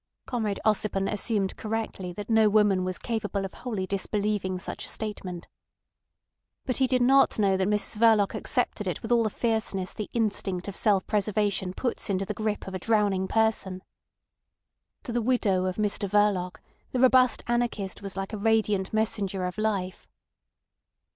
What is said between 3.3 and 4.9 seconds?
of wholly disbelieving such a